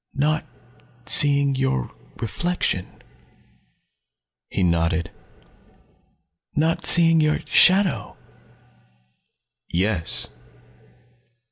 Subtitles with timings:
[0.15, 0.45] "Not
[0.97, 3.03] not seeing your reflection!"
[4.49, 5.11] He nodded.
[6.55, 8.17] "Not seeing your shadow!"
[9.69, 10.29] "Yes."